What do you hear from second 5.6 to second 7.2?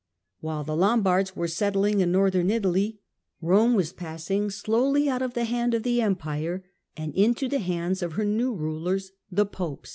of the Empire and